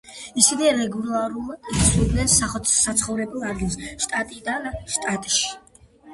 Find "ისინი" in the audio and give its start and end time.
0.43-0.69